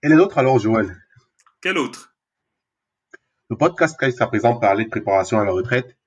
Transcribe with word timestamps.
Et 0.00 0.08
les 0.08 0.14
autres 0.14 0.38
alors, 0.38 0.60
Joël? 0.60 0.96
Quel 1.60 1.76
autre? 1.76 2.14
Le 3.50 3.56
podcast 3.56 3.98
qui 3.98 4.22
à 4.22 4.26
présent 4.28 4.56
parler 4.60 4.84
de 4.84 4.90
préparation 4.90 5.40
à 5.40 5.44
la 5.44 5.50
retraite, 5.50 5.98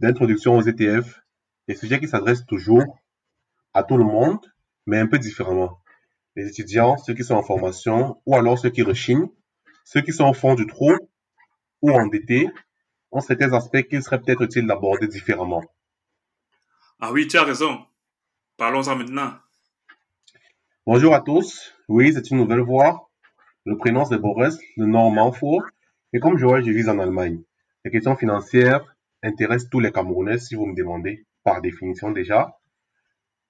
d'introduction 0.00 0.56
aux 0.56 0.62
ETF, 0.62 1.22
des 1.68 1.76
sujets 1.76 2.00
qui 2.00 2.08
s'adressent 2.08 2.46
toujours 2.46 2.98
à 3.74 3.84
tout 3.84 3.96
le 3.96 4.02
monde, 4.02 4.40
mais 4.86 4.98
un 4.98 5.06
peu 5.06 5.20
différemment. 5.20 5.80
Les 6.34 6.48
étudiants, 6.48 6.96
ceux 6.96 7.14
qui 7.14 7.22
sont 7.22 7.36
en 7.36 7.44
formation, 7.44 8.20
ou 8.26 8.34
alors 8.34 8.58
ceux 8.58 8.70
qui 8.70 8.82
rechignent, 8.82 9.30
ceux 9.84 10.00
qui 10.00 10.12
sont 10.12 10.28
au 10.28 10.34
fond 10.34 10.54
du 10.54 10.66
trou 10.66 10.92
ou 11.82 11.92
endettés, 11.92 12.50
ont 13.12 13.20
certains 13.20 13.52
aspects 13.52 13.82
qu'il 13.82 14.02
serait 14.02 14.20
peut-être 14.20 14.42
utile 14.42 14.66
d'aborder 14.66 15.06
différemment. 15.06 15.62
Ah 16.98 17.12
oui, 17.12 17.28
tu 17.28 17.36
as 17.36 17.44
raison. 17.44 17.86
Parlons-en 18.56 18.96
maintenant. 18.96 19.38
Bonjour 20.88 21.14
à 21.14 21.20
tous. 21.20 21.74
Oui, 21.88 22.12
c'est 22.14 22.30
une 22.30 22.36
nouvelle 22.36 22.60
voix. 22.60 23.10
Le 23.64 23.76
prénom 23.76 24.04
c'est 24.04 24.18
Boris, 24.18 24.56
le 24.76 24.86
nom 24.86 25.10
Manfour. 25.10 25.64
Et 26.12 26.20
comme 26.20 26.38
Joël, 26.38 26.64
je 26.64 26.70
vis 26.70 26.88
en 26.88 27.00
Allemagne. 27.00 27.42
Les 27.84 27.90
questions 27.90 28.14
financières 28.14 28.84
intéressent 29.20 29.68
tous 29.68 29.80
les 29.80 29.90
Camerounais, 29.90 30.38
si 30.38 30.54
vous 30.54 30.64
me 30.64 30.76
demandez, 30.76 31.26
par 31.42 31.60
définition 31.60 32.12
déjà. 32.12 32.56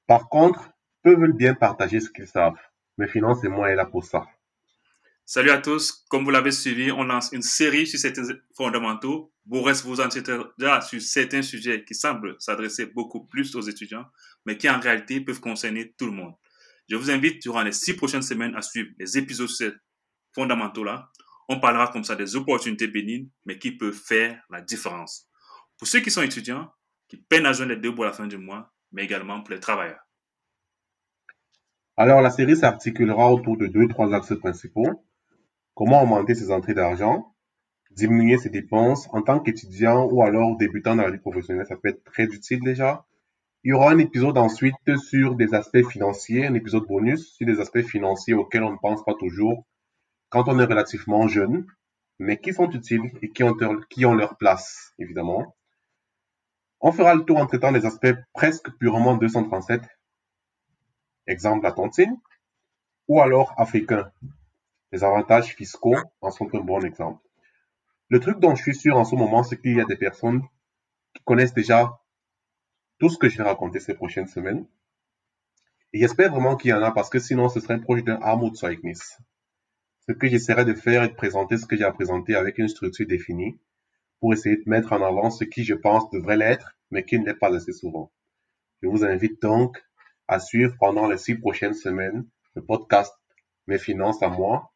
Par 0.06 0.30
contre, 0.30 0.70
peu 1.02 1.14
veulent 1.14 1.36
bien 1.36 1.52
partager 1.52 2.00
ce 2.00 2.08
qu'ils 2.08 2.26
savent? 2.26 2.56
Mais 2.96 3.06
finance 3.06 3.44
et 3.44 3.48
moi 3.48 3.70
est 3.70 3.76
là 3.76 3.84
pour 3.84 4.02
ça. 4.02 4.26
Salut 5.26 5.50
à 5.50 5.58
tous. 5.58 6.06
Comme 6.08 6.24
vous 6.24 6.30
l'avez 6.30 6.52
suivi, 6.52 6.90
on 6.90 7.04
lance 7.04 7.32
une 7.32 7.42
série 7.42 7.86
sur 7.86 7.98
certains 7.98 8.28
fondamentaux. 8.56 9.30
Boris 9.44 9.84
vous 9.84 9.96
déjà 9.96 10.80
sur 10.80 11.02
certains 11.02 11.42
sujets 11.42 11.84
qui 11.84 11.94
semblent 11.94 12.36
s'adresser 12.38 12.86
beaucoup 12.86 13.26
plus 13.26 13.54
aux 13.56 13.60
étudiants, 13.60 14.06
mais 14.46 14.56
qui 14.56 14.70
en 14.70 14.80
réalité 14.80 15.20
peuvent 15.20 15.40
concerner 15.40 15.92
tout 15.98 16.06
le 16.06 16.12
monde. 16.12 16.32
Je 16.88 16.96
vous 16.96 17.10
invite 17.10 17.42
durant 17.42 17.62
les 17.62 17.72
six 17.72 17.94
prochaines 17.94 18.22
semaines 18.22 18.54
à 18.54 18.62
suivre 18.62 18.90
les 18.98 19.18
épisodes 19.18 19.76
fondamentaux-là. 20.34 21.10
On 21.48 21.60
parlera 21.60 21.88
comme 21.88 22.04
ça 22.04 22.16
des 22.16 22.36
opportunités 22.36 22.86
bénignes, 22.86 23.28
mais 23.44 23.58
qui 23.58 23.72
peuvent 23.72 23.92
faire 23.92 24.40
la 24.50 24.60
différence. 24.60 25.28
Pour 25.78 25.88
ceux 25.88 26.00
qui 26.00 26.10
sont 26.10 26.22
étudiants, 26.22 26.70
qui 27.08 27.16
peinent 27.16 27.46
à 27.46 27.52
joindre 27.52 27.72
les 27.72 27.80
deux 27.80 27.90
bouts 27.90 28.04
à 28.04 28.06
la 28.06 28.12
fin 28.12 28.26
du 28.26 28.38
mois, 28.38 28.72
mais 28.92 29.04
également 29.04 29.42
pour 29.42 29.54
les 29.54 29.60
travailleurs. 29.60 30.00
Alors, 31.96 32.20
la 32.20 32.30
série 32.30 32.56
s'articulera 32.56 33.32
autour 33.32 33.56
de 33.56 33.66
deux, 33.66 33.88
trois 33.88 34.12
axes 34.14 34.36
principaux. 34.38 35.04
Comment 35.74 36.02
augmenter 36.02 36.34
ses 36.34 36.50
entrées 36.50 36.74
d'argent, 36.74 37.34
diminuer 37.90 38.38
ses 38.38 38.50
dépenses 38.50 39.08
en 39.12 39.22
tant 39.22 39.40
qu'étudiant 39.40 40.04
ou 40.04 40.22
alors 40.22 40.56
débutant 40.56 40.94
dans 40.94 41.02
la 41.02 41.10
vie 41.10 41.18
professionnelle, 41.18 41.66
ça 41.66 41.76
peut 41.76 41.88
être 41.88 42.04
très 42.04 42.24
utile 42.24 42.60
déjà. 42.62 43.06
Il 43.66 43.70
y 43.70 43.72
aura 43.72 43.90
un 43.90 43.98
épisode 43.98 44.38
ensuite 44.38 44.96
sur 44.96 45.34
des 45.34 45.52
aspects 45.52 45.84
financiers, 45.88 46.46
un 46.46 46.54
épisode 46.54 46.86
bonus 46.86 47.34
sur 47.34 47.48
des 47.48 47.58
aspects 47.58 47.82
financiers 47.82 48.32
auxquels 48.32 48.62
on 48.62 48.70
ne 48.70 48.78
pense 48.78 49.04
pas 49.04 49.14
toujours 49.14 49.66
quand 50.28 50.46
on 50.46 50.60
est 50.60 50.64
relativement 50.64 51.26
jeune, 51.26 51.66
mais 52.20 52.38
qui 52.38 52.54
sont 52.54 52.70
utiles 52.70 53.10
et 53.22 53.30
qui 53.32 53.42
ont, 53.42 54.14
leur 54.14 54.36
place, 54.36 54.94
évidemment. 55.00 55.56
On 56.80 56.92
fera 56.92 57.16
le 57.16 57.24
tour 57.24 57.38
en 57.38 57.46
traitant 57.46 57.72
des 57.72 57.84
aspects 57.86 58.14
presque 58.32 58.70
purement 58.78 59.16
237, 59.16 59.82
exemple 61.26 61.64
la 61.64 61.72
tontine, 61.72 62.16
ou 63.08 63.20
alors 63.20 63.52
africain. 63.56 64.12
Les 64.92 65.02
avantages 65.02 65.56
fiscaux 65.56 65.98
en 66.20 66.30
sont 66.30 66.48
un 66.54 66.60
bon 66.60 66.84
exemple. 66.84 67.20
Le 68.10 68.20
truc 68.20 68.38
dont 68.38 68.54
je 68.54 68.62
suis 68.62 68.76
sûr 68.76 68.96
en 68.96 69.04
ce 69.04 69.16
moment, 69.16 69.42
c'est 69.42 69.60
qu'il 69.60 69.74
y 69.74 69.80
a 69.80 69.86
des 69.86 69.96
personnes 69.96 70.42
qui 71.14 71.24
connaissent 71.24 71.52
déjà 71.52 71.98
tout 72.98 73.08
ce 73.08 73.18
que 73.18 73.28
je 73.28 73.38
vais 73.38 73.44
raconter 73.44 73.80
ces 73.80 73.94
prochaines 73.94 74.26
semaines. 74.26 74.66
Et 75.92 76.00
j'espère 76.00 76.30
vraiment 76.30 76.56
qu'il 76.56 76.70
y 76.70 76.74
en 76.74 76.82
a 76.82 76.90
parce 76.90 77.10
que 77.10 77.18
sinon 77.18 77.48
ce 77.48 77.60
serait 77.60 77.80
proche 77.80 78.04
d'un 78.04 78.20
Armutszeugnis. 78.20 79.00
Ce 80.08 80.12
que 80.12 80.28
j'essaierai 80.28 80.64
de 80.64 80.74
faire 80.74 81.02
est 81.02 81.08
de 81.08 81.14
présenter 81.14 81.56
ce 81.56 81.66
que 81.66 81.76
j'ai 81.76 81.84
à 81.84 81.92
présenter 81.92 82.36
avec 82.36 82.58
une 82.58 82.68
structure 82.68 83.06
définie 83.06 83.58
pour 84.20 84.32
essayer 84.32 84.56
de 84.56 84.62
mettre 84.66 84.92
en 84.92 85.02
avant 85.02 85.30
ce 85.30 85.44
qui 85.44 85.64
je 85.64 85.74
pense 85.74 86.08
devrait 86.10 86.36
l'être, 86.36 86.76
mais 86.90 87.04
qui 87.04 87.18
ne 87.18 87.26
l'est 87.26 87.34
pas 87.34 87.54
assez 87.54 87.72
souvent. 87.72 88.12
Je 88.82 88.88
vous 88.88 89.04
invite 89.04 89.40
donc 89.42 89.82
à 90.28 90.38
suivre 90.38 90.74
pendant 90.78 91.08
les 91.08 91.18
six 91.18 91.34
prochaines 91.34 91.74
semaines 91.74 92.26
le 92.54 92.64
podcast 92.64 93.12
Mes 93.66 93.78
finances 93.78 94.22
à 94.22 94.28
moi 94.28 94.72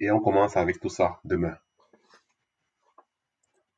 et 0.00 0.10
on 0.10 0.20
commence 0.20 0.56
avec 0.56 0.80
tout 0.80 0.88
ça 0.88 1.20
demain. 1.24 1.56